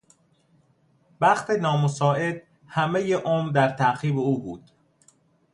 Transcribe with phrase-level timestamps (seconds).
[1.21, 4.69] بخت نامساعد همهی عمر در تعقیب او بود.